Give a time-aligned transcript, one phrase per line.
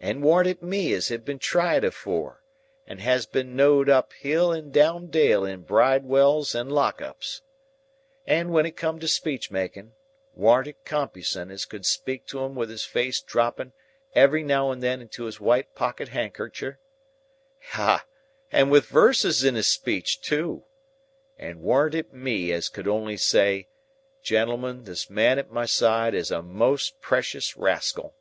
[0.00, 2.42] And warn't it me as had been tried afore,
[2.86, 7.42] and as had been know'd up hill and down dale in Bridewells and Lock Ups!
[8.26, 9.92] And when it come to speech making,
[10.32, 13.74] warn't it Compeyson as could speak to 'em wi' his face dropping
[14.14, 18.06] every now and then into his white pocket handkercher,—ah!
[18.50, 23.68] and wi' verses in his speech, too,—and warn't it me as could only say,
[24.22, 28.14] 'Gentlemen, this man at my side is a most precious rascal'?